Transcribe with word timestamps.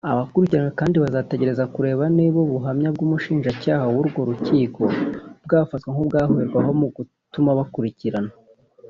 Abakurikiranywe 0.11 0.71
kandi 0.79 0.95
bazategereza 1.03 1.63
kureba 1.73 2.03
niba 2.17 2.37
ubuhamya 2.47 2.89
bw’umushinjacyaha 2.95 3.85
w’urwo 3.93 4.19
rukiko 4.29 4.83
bwafatwa 5.45 5.89
nk’ubwaherwaho 5.93 6.71
mu 6.79 6.87
gutuma 6.95 7.51
bakurikiranwa 7.59 8.33